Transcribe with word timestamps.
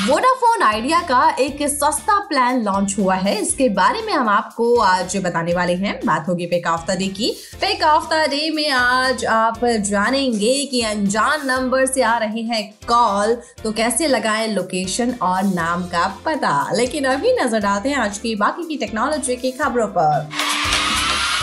Vodafone 0.00 0.62
idea 0.62 1.00
का 1.00 1.28
एक 1.40 1.58
सस्ता 1.62 2.18
प्लान 2.28 2.60
लॉन्च 2.62 2.94
हुआ 2.98 3.14
है। 3.14 3.34
इसके 3.36 3.68
बारे 3.68 4.02
में 4.02 4.12
हम 4.12 4.28
आपको 4.28 4.74
आज 4.80 5.16
बताने 5.16 5.54
वाले 5.54 5.74
हैं। 5.74 5.94
बात 6.06 6.28
होगी 6.28 6.46
पेक 6.46 6.66
द 6.88 6.96
डे 6.98 7.08
की। 7.08 7.30
पेक 7.60 7.82
द 8.12 8.24
डे 8.30 8.50
में 8.50 8.70
आज 8.70 9.24
आप 9.26 9.64
जानेंगे 9.64 10.54
कि 10.64 10.80
अनजान 10.82 11.46
नंबर 11.46 11.86
से 11.86 12.02
आ 12.02 12.16
रहे 12.18 12.42
हैं 12.42 12.62
कॉल 12.88 13.36
तो 13.62 13.72
कैसे 13.72 14.06
लगाएँ 14.06 14.46
लोकेशन 14.48 15.14
और 15.22 15.42
नाम 15.44 15.82
का 15.86 16.06
पता। 16.24 16.70
लेकिन 16.72 17.04
अभी 17.06 17.32
नज़र 17.40 17.60
डालते 17.60 17.88
हैं 17.88 17.96
आज 17.98 18.18
की 18.18 18.34
बाकी 18.36 18.66
की 18.68 18.76
टेक्नोलॉजी 18.76 19.36
की 19.36 19.50
खबरों 19.52 19.86
पर। 19.88 20.28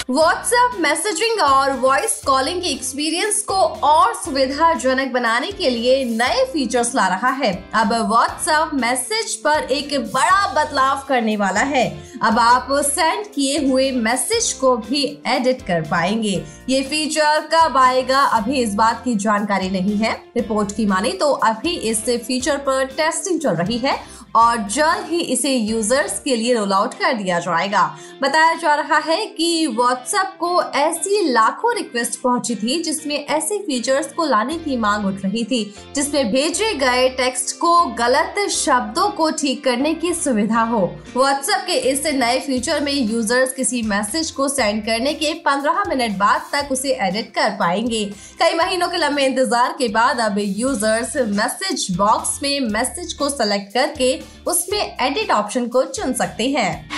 व्हाट्सएप 0.10 0.76
मैसेजिंग 0.80 1.40
और 1.44 1.72
वॉइस 1.80 2.22
कॉलिंग 2.26 2.62
के 2.62 2.68
एक्सपीरियंस 2.68 3.42
को 3.42 3.56
और 3.86 4.14
सुविधाजनक 4.16 5.12
बनाने 5.14 5.52
के 5.52 5.70
लिए 5.70 6.04
नए 6.06 6.46
फीचर्स 6.46 6.94
ला 6.96 7.08
रहा 7.08 7.30
है। 7.32 7.52
अब 7.74 7.94
व्हाट्सएप 8.10 8.70
मैसेज 8.74 9.36
पर 9.36 9.64
एक 9.72 9.98
बड़ा 10.14 10.48
बदलाव 10.54 11.04
करने 11.08 11.36
वाला 11.38 11.62
है। 11.66 11.86
अब 12.22 12.40
आप 12.40 12.68
सेंड 12.86 13.26
किए 13.26 13.58
हुए 13.68 13.92
मैसेज 13.92 14.52
को 14.54 14.76
भी 14.78 15.04
एडिट 15.28 15.62
कर 15.62 15.82
पाएँगे। 15.82 16.44
ये 16.70 16.82
फीचर 16.84 17.48
कब 17.54 17.78
आएगा, 17.78 18.20
अभी 18.20 18.62
इस 18.62 18.76
बात 18.76 19.04
की 19.06 19.16
जानकारी 19.18 19.70
नहीं 19.70 19.98
है। 19.98 20.14
रिपोर्ट 20.38 20.76
की 20.76 20.86
माने 20.86 21.12
तो 21.12 21.32
अभी 21.32 21.78
इस 21.90 22.06
फीचर 22.06 22.58
पर 22.60 22.86
टेस्टिंग 22.88 23.40
चल 23.40 23.56
रही 23.56 23.78
है 23.78 24.00
और 24.36 24.58
जल्द 24.68 25.06
ही 25.10 25.20
इसे 25.22 25.54
यूज़र्स 25.54 26.20
के 26.20 26.36
लिए 26.36 26.54
रोल 26.54 26.74
आउट 26.74 26.94
कर 26.94 27.14
दिया 27.14 27.40
जाएगा। 27.40 27.84
बताया 28.22 28.54
जा 28.54 28.74
रहा 28.76 28.98
है 28.98 29.26
कि 29.28 29.68
व्हाट्सएप 29.68 30.36
को 30.40 30.62
ऐसी 30.64 31.22
लाखों 31.32 31.74
रिक्वेस्ट 31.76 32.20
पहुँची 32.22 32.56
थी 32.56 32.82
जिसमें 32.84 33.16
ऐसे 33.18 33.58
फीचर्स 33.58 34.12
को 34.14 34.26
लाने 34.26 34.58
की 34.58 34.78
मांग 34.78 35.06
उठ 35.06 35.24
रही 35.24 35.44
थी, 35.44 35.64
जिसमें 35.96 36.32
भेजे 36.32 36.74
गए 36.76 37.08
टेक्स्ट 37.18 37.56
को 37.58 37.86
गलत 37.96 38.36
शब्दों 38.52 39.10
को 39.12 39.30
ठीक 39.32 39.64
करने 39.64 39.94
की 39.94 40.14
सुविधा 40.14 40.62
हो। 40.64 40.82
व्हाट्सएप 41.16 41.66
के 41.68 41.78
इस 41.92 42.06
नए 42.08 42.40
फीचर 42.40 42.82
में 42.82 42.92
यूज़र्स 42.92 43.54
किसी 43.54 43.82
मैसेज 43.82 44.32
को 44.32 44.48
सेंड 44.50 44.86
करने 44.86 45.14
के 45.14 45.34
15 45.46 45.84
मिनट 45.90 46.18
बाद 46.18 46.42
तक 46.54 46.72
उसे 46.72 46.94
एडिट 47.02 47.34
कर 47.36 47.56
पाएँगे। 47.60 48.04
कई 48.40 48.56
महीनों 48.56 48.88
के 48.88 48.98
लंबे 48.98 49.26
इंतज़ार 49.26 49.76
के 49.80 49.88
बाद 49.90 50.20
अब 50.22 50.36
यूज़र्स 50.40 51.16
मैसेज 51.30 51.88
बॉक्स 51.98 52.40
में 52.44 52.60
मैसेज 52.70 53.14
को 53.14 53.30
सेलेक्ट 53.30 53.74
करके 53.74 54.16
उसमें 54.48 54.98
एडिट 55.02 55.32
ऑप्शन 55.32 55.68
को 55.68 55.84
चुन 55.84 56.14
सकते 56.14 56.50
हैं। 56.50 56.97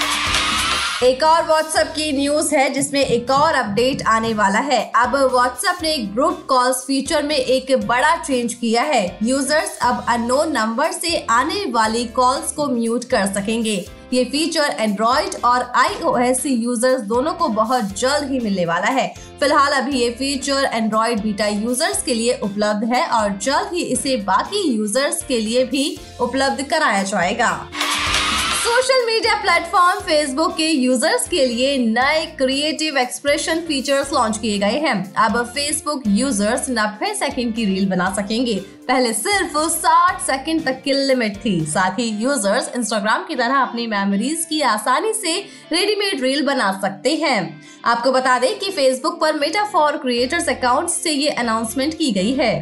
एक 1.04 1.22
और 1.24 1.46
व्हाट्सएप 1.48 1.88
की 1.88 2.12
न्यूज़ 2.12 2.54
है, 2.56 2.70
जिसमें 2.70 3.00
एक 3.02 3.30
और 3.32 3.54
अपडेट 3.56 4.02
आने 4.08 4.34
वाला 4.34 4.60
है। 4.60 4.80
अब 4.96 5.16
व्हाट्सएप 5.34 5.78
ने 5.84 5.96
ग्रुप 6.16 6.44
कॉल्स 6.50 6.84
फीचर 6.88 7.24
में 7.24 7.36
एक 7.36 7.72
बड़ा 7.88 8.16
चेंज 8.18 8.54
किया 8.54 8.82
है। 8.84 9.18
यूज़र्स 9.24 9.78
अब 9.82 10.06
अननोन 10.10 10.52
नंबर 10.52 10.92
से 10.92 11.18
आने 11.30 11.64
वाली 11.72 12.04
कॉल्स 12.16 12.52
को 12.52 12.66
म्यूट 12.68 13.04
कर 13.04 13.26
सकेंगे। 13.34 13.76
ये 14.14 14.24
फीचर 14.26 14.76
एंड्रॉइड 14.80 15.36
और 15.46 15.72
आईओएस 15.76 16.46
यूज़र्स 16.46 17.02
दोनों 17.04 17.34
को 17.34 17.48
बहुत 17.56 17.98
जल्द 18.00 18.32
ही 18.32 18.40
मिलने 18.40 18.66
वाला 18.66 18.88
है। 18.90 19.08
फ़िलहाल 19.40 19.74
अभी 19.74 20.00
ये 20.00 20.10
फीचर 20.12 20.70
एंड्रॉइड 20.74 21.22
बीटा 21.22 21.48
यूज़र्स 21.48 22.04
के 22.04 22.14
लिए 22.14 22.40
उपलब्ध 22.44 22.94
है 22.94 23.06
और 23.10 23.38
जल्द 23.38 23.74
ही 23.74 23.84
इसे 23.88 24.18
बाकी 24.28 24.70
यूज़र्स 24.70 25.24
के 25.28 25.40
लिए 25.40 25.66
भी 25.66 25.98
उपलब्ध 26.22 26.70
कराया 26.70 27.04
जाएगा। 27.04 27.58
सोशल 28.60 29.06
मीडिया 29.06 29.36
प्लेटफॉर्म 29.42 30.00
फेसबुक 30.00 30.56
के 30.56 30.68
यूज़र्स 30.68 31.28
के 31.28 31.46
लिए 31.46 31.78
नए 31.78 32.26
क्रिएटिव 32.38 32.98
एक्सप्रेशन 32.98 33.60
फीचर्स 33.60 34.12
लॉन्च 34.14 34.38
किए 34.38 34.58
गए 34.60 34.80
हैं। 34.80 34.96
अब 35.16 35.38
फेसबुक 35.46 36.04
यूज़र्स 36.08 36.70
90 36.70 37.14
सेकंड 37.14 37.56
की 37.56 37.66
रील 37.66 37.88
बना 37.90 38.10
सकेंगे। 38.16 38.56
पहले 38.88 39.14
सिर्फ़ 39.14 39.58
60 39.78 40.20
सेकंड 40.22 40.66
तक 40.66 40.82
की 40.84 40.94
लिमिट 41.08 41.38
थी। 41.46 41.60
साथ 41.66 42.00
ही 42.00 42.10
यूज़र्स 42.24 42.70
इंस्टाग्राम 42.76 43.24
की 43.26 43.36
तरह 43.36 43.58
अपनी 43.58 43.88
मेमोरीज 43.88 44.46
की 44.50 44.62
आसानी 44.74 45.14
से 45.14 45.38
रेडीमेड 45.72 46.24
रील 46.24 46.46
बना 46.46 46.72
सकते 46.82 47.16
हैं। 47.16 47.42
आपको 47.86 48.12
बता 48.12 48.38
दें 48.40 48.58
कि 48.60 48.72
फेसबुक 48.72 49.20
पर 49.22 49.40
मेटा 49.40 49.64
फॉर 49.64 49.98
क्रिएटर्स 49.98 50.50
अकाउंट 50.50 50.90
से 50.90 51.12
ये 51.12 51.30
अनाउंसमेंट 51.38 51.94
की 51.94 52.12
गई 52.12 52.34
है। 52.34 52.54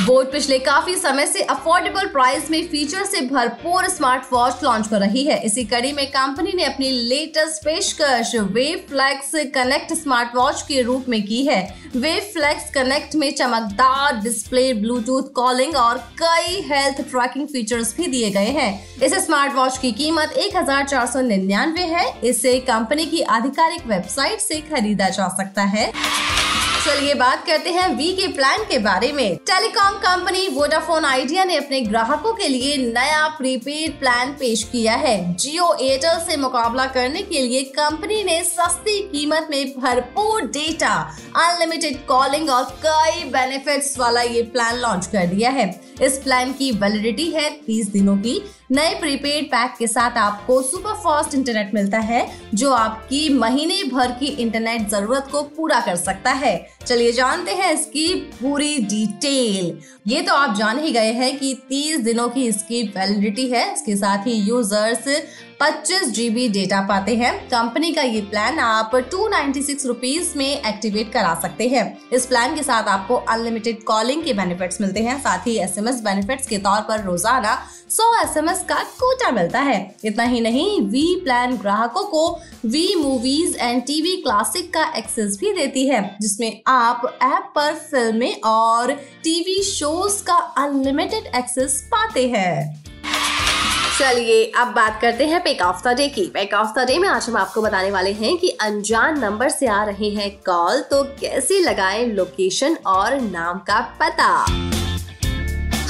बोट 0.00 0.30
पिछले 0.32 0.58
काफ़ी 0.58 0.94
समय 0.96 1.26
से 1.26 1.40
अफोर्डेबल 1.42 2.06
प्राइस 2.06 2.50
में 2.50 2.68
फीचर 2.68 3.04
से 3.04 3.20
भरपूर 3.22 3.88
स्मार्ट 3.88 4.32
वॉच 4.32 4.62
लॉन्च 4.64 4.86
कर 4.88 5.00
रही 5.00 5.24
है। 5.24 5.38
इसी 5.44 5.64
कड़ी 5.64 5.92
में 5.92 6.06
कंपनी 6.06 6.52
ने 6.56 6.64
अपनी 6.64 6.88
लेटेस्ट 7.08 7.64
पेशकश 7.64 8.34
wave 8.52 8.64
flex 8.90 9.30
connect 9.54 9.92
smart 9.94 10.34
watch 10.36 10.62
के 10.68 10.80
रूप 10.82 11.08
में 11.08 11.22
की 11.22 11.44
है। 11.46 11.60
वे 11.96 12.14
फ्लैक्स 12.32 12.70
कनेक्ट 12.70 13.16
में 13.16 13.30
चमकदार 13.34 14.20
डिस्प्ले 14.22 14.72
ब्लूटूथ 14.74 15.32
कॉलिंग 15.34 15.76
और 15.76 15.98
कई 16.22 16.60
हेल्थ 16.70 17.00
ट्रैकिंग 17.10 17.46
फीचर्स 17.48 17.94
भी 17.96 18.06
दिए 18.06 18.30
गए 18.30 18.50
हैं। 18.52 18.72
इस 19.02 19.14
स्मार्ट 19.26 19.54
वॉच 19.54 19.78
की 19.78 19.92
कीमत 19.92 20.32
एक 20.38 20.56
हज़ार 20.56 20.86
चार 20.86 21.06
सौ 21.06 21.20
निन्यानवे 21.20 21.84
है। 21.86 22.08
इसे 22.24 22.58
कंपनी 22.68 23.06
की 23.06 23.20
आधिकारिक 23.30 23.86
वेबसाइट 23.86 24.40
से 24.40 24.60
खरीदा 24.70 25.08
जा 25.08 25.28
सकता 25.36 25.62
है। 25.68 25.90
चलिए 26.90 27.12
बात 27.14 27.44
करते 27.46 27.70
हैं 27.70 27.86
वी 27.96 28.12
के 28.12 28.26
प्लान 28.28 28.62
के 28.64 28.78
बारे 28.78 29.10
में। 29.12 29.36
टेलीकॉम 29.46 29.98
कंपनी 29.98 30.48
वोडाफोन 30.48 31.04
आइडिया 31.04 31.44
ने 31.44 31.56
अपने 31.56 31.80
ग्राहकों 31.80 32.32
के 32.34 32.48
लिए 32.48 32.76
नया 32.78 33.26
प्रीपेड 33.28 33.98
प्लान 34.00 34.32
पेश 34.32 34.62
किया 34.62 34.94
है। 34.94 35.14
जियो 35.34 35.72
एयरटेल 35.80 36.18
से 36.20 36.36
मुकाबला 36.36 36.86
करने 36.88 37.22
के 37.22 37.42
लिए 37.42 37.62
कंपनी 37.70 38.22
ने 38.24 38.42
सस्ती 38.44 38.98
कीमत 39.08 39.46
में 39.50 39.72
भरपूर 39.80 40.46
डेटा 40.48 40.94
अनलिमिटेड 41.36 42.04
कॉलिंग 42.06 42.50
और 42.50 42.64
कई 42.86 43.24
बेनिफिट्स 43.30 43.98
वाला 43.98 44.22
ये 44.22 44.42
प्लान 44.42 44.78
लॉन्च 44.78 45.06
कर 45.06 45.26
दिया 45.26 45.50
है। 45.50 45.68
इस 46.02 46.18
प्लान 46.18 46.52
की 46.52 46.70
वैलिडिटी 46.72 47.30
है 47.30 47.50
तीस 47.66 47.88
दिनों 47.88 48.16
की। 48.16 48.40
नए 48.72 48.94
प्रीपेड 48.94 49.46
पैक 49.46 49.74
के 49.78 49.86
साथ 49.86 50.18
आपको 50.18 50.60
सुपर 50.62 50.92
फास्ट 50.94 51.34
इंटरनेट 51.34 51.70
मिलता 51.74 51.98
है, 51.98 52.20
जो 52.54 52.72
आपकी 52.72 53.28
महीने 53.34 53.82
भर 53.84 54.10
की 54.10 54.26
इंटरनेट 54.26 54.88
ज़रूरत 54.88 55.28
को 55.32 55.42
पूरा 55.56 55.80
कर 55.80 55.96
सकता 55.96 56.30
है। 56.32 56.54
चलिए 56.80 57.12
जानते 57.12 57.52
हैं 57.54 57.72
इसकी 57.72 58.06
पूरी 58.32 58.76
डिटेल 58.84 59.78
ये 60.06 60.20
तो 60.22 60.34
आप 60.34 60.56
जान 60.56 60.78
ही 60.78 60.92
गए 60.92 61.12
हैं 61.12 61.36
कि 61.38 61.54
30 61.72 62.02
दिनों 62.04 62.28
की 62.28 62.46
इसकी 62.46 62.82
वैलिडिटी 62.96 63.46
है। 63.50 63.72
इसके 63.72 63.96
साथ 63.96 64.26
ही 64.26 64.32
यूज़र्स 64.32 65.08
पच्चीस 65.60 66.10
जीबी 66.10 66.48
डेटा 66.48 66.80
पाते 66.80 67.14
हैं। 67.16 67.32
कंपनी 67.48 67.92
का 67.92 68.02
ये 68.02 68.20
प्लान 68.20 68.58
आप 68.58 68.94
टू 69.10 69.26
नाइन्टी 69.28 70.30
में 70.36 70.46
एक्टिवेट 70.46 71.12
करा 71.12 71.34
सकते 71.42 71.68
हैं। 71.68 71.82
इस 72.12 72.26
प्लान 72.26 72.54
के 72.54 72.62
साथ 72.62 72.88
आपको 72.88 73.14
अनलिमिटेड 73.14 73.82
कॉलिंग 73.82 74.22
के 74.24 74.32
बेनिफिट्स 74.32 74.80
मिलते 74.80 75.00
हैं। 75.00 75.18
साथ 75.20 75.46
ही 75.46 75.56
एसएमएस 75.58 76.00
बेनिफिट्स 76.00 76.46
के 76.46 76.58
तौर 76.58 76.80
पर 76.80 77.04
रोज़ाना 77.04 77.58
100 77.90 78.08
एसएमएस 78.22 78.64
का 78.68 78.82
कोटा 78.98 79.30
मिलता 79.30 79.60
है। 79.60 79.78
इतना 80.04 80.24
ही 80.24 80.40
नहीं 80.40 80.80
वी 80.80 81.20
प्लान 81.24 81.56
ग्राहकों 81.56 82.04
को 82.04 82.26
Vi 82.66 82.94
movies 82.94 83.56
and 83.56 83.82
TV 83.82 84.16
classic 84.16 84.72
का 84.74 84.92
एक्सेस 84.96 85.38
भी 85.40 85.52
देती 85.52 85.86
है, 85.86 86.18
जिसमें 86.22 86.60
आप 86.66 87.18
ऐप 87.22 87.52
पर 87.54 87.74
फ़िल्में 87.90 88.40
और 88.42 88.92
टीवी 89.24 89.62
शोज़ 89.62 90.22
का 90.24 90.34
अनलिमिटेड 90.58 91.34
एक्सेस 91.36 91.82
पाते 91.86 92.28
हैं। 92.28 92.79
चलिए 94.00 94.52
अब 94.56 94.68
बात 94.68 94.98
करते 95.00 95.26
हैं 95.26 95.40
पेक 95.40 95.62
ऑफ़ 95.62 95.88
द 95.88 95.96
डे 95.96 96.08
की। 96.08 96.24
पेक 96.26 96.54
ऑफ़ 96.54 96.68
द 96.76 96.86
डे 96.86 96.98
में 96.98 97.08
आज 97.08 97.28
हम 97.28 97.36
आपको 97.36 97.62
बताने 97.62 97.90
वाले 97.90 98.12
हैं 98.12 98.38
कि 98.38 98.48
अनजान 98.48 99.18
नंबर 99.20 99.48
से 99.48 99.66
आ 99.66 99.84
रहे 99.84 100.08
हैं 100.10 100.30
कॉल 100.46 100.80
तो 100.80 101.02
कैसे 101.02 101.60
लगाएँ 101.60 102.06
लोकेशन 102.06 102.76
और 102.86 103.20
नाम 103.20 103.58
का 103.58 103.80
पता? 103.80 104.44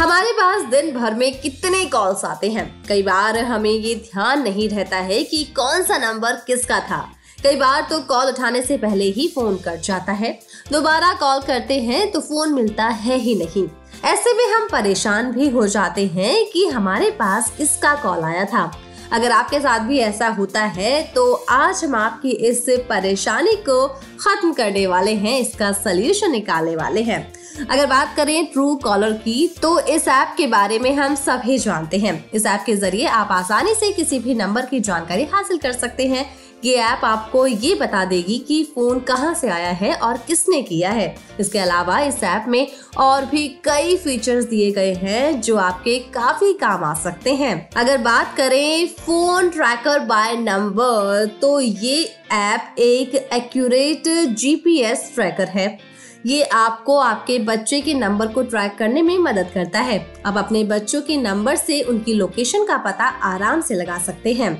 हमारे 0.03 0.33
पास 0.33 0.63
दिन 0.63 0.91
भर 0.93 1.15
में 1.15 1.41
कितने 1.41 1.85
कॉल्स 1.85 2.25
आते 2.25 2.51
हैं? 2.51 2.85
कई 2.89 3.03
बार 3.03 3.39
हमें 3.39 3.71
ये 3.71 3.95
ध्यान 3.95 4.43
नहीं 4.43 4.69
रहता 4.69 4.97
है 4.97 5.23
कि 5.23 5.45
कौन 5.45 5.83
सा 5.83 5.99
नंबर 5.99 6.33
किसका 6.33 6.81
था। 6.81 7.13
कई 7.43 7.57
बार 7.57 7.87
तो 7.91 7.99
कॉल 8.01 8.29
उठाने 8.29 8.63
से 8.63 8.77
पहले 8.77 9.05
ही 9.05 9.27
फ़ोन 9.29 9.57
कर 9.57 9.77
जाता 9.77 10.13
है। 10.13 10.33
दोबारा 10.73 11.13
कॉल 11.13 11.41
करते 11.41 11.81
हैं 11.81 12.11
तो 12.13 12.21
फ़ोन 12.21 12.53
मिलता 12.55 12.87
है 12.87 13.17
ही 13.17 13.35
नहीं। 13.35 13.67
ऐसे 14.05 14.33
में 14.33 14.45
हम 14.55 14.69
परेशान 14.69 15.31
भी 15.33 15.49
हो 15.49 15.67
जाते 15.67 16.07
हैं 16.07 16.45
कि 16.51 16.67
हमारे 16.67 17.11
पास 17.11 17.53
किसका 17.57 17.95
कॉल 17.95 18.25
आया 18.25 18.45
था। 18.45 18.71
अगर 19.13 19.33
आपके 19.33 19.59
साथ 19.61 19.81
भी 19.81 19.99
ऐसा 19.99 20.29
होता 20.29 20.63
है 20.63 21.03
तो 21.15 21.33
आज 21.51 21.85
हम 21.85 21.95
आपकी 21.95 22.31
इस 22.49 22.65
परेशानी 22.89 23.55
को 23.69 23.87
खत्म 24.21 24.53
करने 24.53 24.87
वाले 24.87 25.15
हैं, 25.15 25.39
इसका 25.41 25.71
सलूशन 25.75 26.31
निकालने 26.31 26.77
वाले 26.77 27.03
हैं। 27.03 27.21
अगर 27.61 27.87
बात 27.87 28.15
करें 28.17 28.47
ट्रू 28.47 28.75
कॉलर 28.75 29.13
की 29.15 29.47
तो 29.63 29.79
इस 29.81 30.07
ऐप 30.09 30.35
के 30.37 30.47
बारे 30.47 30.79
में 30.79 30.93
हम 30.95 31.15
सभी 31.17 31.59
जानते 31.59 31.99
हैं। 31.99 32.25
इस 32.35 32.47
ऐप 32.47 32.63
के 32.67 32.77
ज़रिए 32.77 33.07
आप 33.07 33.29
आसानी 33.33 33.75
से 33.75 33.91
किसी 33.93 34.19
भी 34.19 34.35
नंबर 34.35 34.67
की 34.67 34.81
जानकारी 34.81 35.25
हासिल 35.33 35.59
कर 35.59 35.73
सकते 35.73 36.07
हैं। 36.09 36.25
ये 36.65 36.75
ऐप 36.77 37.05
आपको 37.05 37.47
ये 37.47 37.75
बता 37.75 38.05
देगी 38.05 38.39
कि 38.39 38.63
फ़ोन 38.75 38.99
कहाँ 39.01 39.33
से 39.35 39.49
आया 39.49 39.71
है 39.73 39.93
और 39.95 40.17
किसने 40.27 40.61
किया 40.63 40.91
है। 40.91 41.15
इसके 41.41 41.59
अलावा 41.59 41.99
इस 42.01 42.23
ऐप 42.25 42.45
में 42.49 42.67
और 42.99 43.25
भी 43.27 43.47
कई 43.65 43.97
फीचर्स 43.97 44.45
दिए 44.45 44.71
गए 44.73 44.93
हैं, 44.95 45.41
जो 45.41 45.57
आपके 45.59 45.99
काफ़ी 46.15 46.53
काम 46.55 46.85
आ 46.85 46.93
सकते 46.95 47.35
हैं। 47.35 47.69
अगर 47.77 47.99
बात 47.99 48.35
करें 48.37 48.87
फ़ोन 49.01 49.49
ट्रैकर 49.49 49.99
बाय 49.99 50.37
नंबर 50.37 51.27
तो 51.41 51.59
ये 51.61 52.03
ऐप 52.33 52.75
एक 52.79 53.15
एक्यूरेट 53.35 54.09
जीपीएस 54.39 55.11
ट्रैकर 55.15 55.49
है। 55.49 55.67
ये 56.27 56.43
आपको 56.45 56.99
आपके 56.99 57.39
बच्चे 57.39 57.81
के 57.81 57.95
नंबर 57.95 58.27
को 58.27 58.43
ट्रैक 58.43 58.77
करने 58.79 59.03
में 59.03 59.17
मदद 59.19 59.51
करता 59.55 59.81
है। 59.81 59.99
आप 60.27 60.37
अपने 60.39 60.65
बच्चों 60.65 61.01
के 61.03 61.17
नंबर 61.17 61.57
से 61.57 61.81
उनकी 61.83 62.15
लोकेशन 62.15 62.65
का 62.65 62.77
पता 62.77 63.05
आराम 63.05 63.61
से 63.61 63.75
लगा 63.75 63.99
सकते 63.99 64.33
हैं। 64.33 64.53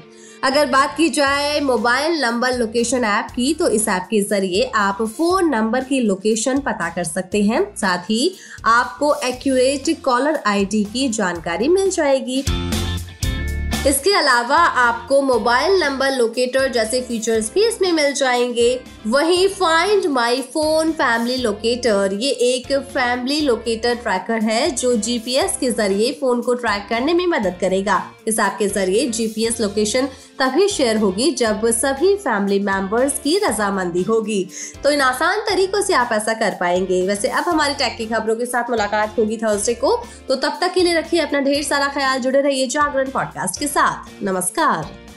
अगर 0.45 0.67
बात 0.67 0.97
की 0.97 1.09
जाए 1.11 1.61
मोबाइल 1.61 2.21
नंबर 2.23 2.57
लोकेशन 2.59 3.05
ऐप 3.05 3.31
की 3.37 3.53
तो 3.55 3.69
इस 3.69 3.89
ऐप 3.89 4.07
के 4.11 4.21
ज़रिए 4.23 4.71
आप 4.75 5.03
फ़ोन 5.09 5.55
नंबर 5.55 5.85
की 5.85 6.01
लोकेशन 6.01 6.61
पता 6.61 6.89
कर 6.89 7.05
सकते 7.05 7.43
हैं। 7.43 7.65
साथ 7.77 8.11
ही 8.11 8.35
आपको 8.65 9.15
एक्यूरेट 9.25 9.97
कॉलर 10.05 10.43
आईडी 10.47 10.85
की 10.85 11.09
जानकारी 11.11 11.69
मिल 11.69 11.91
जाएगी। 11.91 12.45
इसके 13.87 14.13
अलावा 14.15 14.57
आपको 14.57 15.21
मोबाइल 15.23 15.79
नंबर 15.81 16.11
लोकेटर 16.11 16.67
जैसे 16.73 17.01
फीचर्स 17.01 17.51
भी 17.53 17.65
इसमें 17.67 17.93
मिल 17.93 18.13
जाएँगे। 18.15 18.69
वहीं 19.07 19.47
find 19.49 20.07
my 20.07 20.41
phone 20.55 20.91
family 20.93 21.37
locator 21.37 22.15
ये 22.15 22.31
एक 22.31 22.73
फैमिली 22.73 23.41
लोकेटर 23.41 23.95
ट्रैकर 23.95 24.43
है 24.43 24.71
जो 24.71 24.95
जीपीएस 24.97 25.57
के 25.61 25.71
ज़रिए 25.71 26.13
फ़ोन 26.13 26.43
को 26.43 26.55
ट्रैक 26.55 26.87
करने 26.91 27.15
में 27.15 27.27
मदद 27.27 27.57
करेगा। 27.61 28.03
इस 28.29 28.39
ऐप 28.39 28.57
के 28.59 28.69
ज़रिए 28.69 29.07
जीपीएस 29.07 29.61
लोकेशन 29.61 30.09
तभी 30.39 30.69
शेयर 30.69 30.97
होगी 30.97 31.31
जब 31.31 31.67
सभी 31.71 32.15
फैमिली 32.17 32.59
मेंबर्स 32.59 33.19
की 33.19 33.37
रजामंदी 33.39 34.03
होगी। 34.03 34.47
तो 34.85 34.91
इन 34.91 35.01
आसान 35.01 35.41
तरीकों 35.41 35.83
से 35.83 35.95
आप 35.95 36.13
ऐसा 36.13 36.35
कर 36.35 36.57
पाएँगे। 36.61 37.07
वैसे 37.07 37.29
अब 37.29 37.45
हमारी 37.49 37.75
टेक 37.75 37.97
की 37.97 38.07
खबरों 38.07 38.37
के 38.37 38.47
साथ 38.47 38.71
मुलाकात 38.71 39.19
होगी 39.19 39.37
थर्सडे 39.37 39.75
को। 39.75 39.97
तो 40.29 40.37
तब 40.37 40.59
तक 40.61 40.73
के 40.75 40.83
लिए 40.83 40.99
रखिए 40.99 41.21
अपना 41.21 41.41
ढेर 41.41 41.63
सारा 41.63 41.89
ख्याल, 41.89 42.19
जुड़े 42.19 42.41
रहिए 42.41 42.67
जागरण 42.67 43.11
पॉडकास्ट 43.11 43.61
के 43.61 43.67
साथ। 43.67 44.23
नमस्कार। 44.23 45.10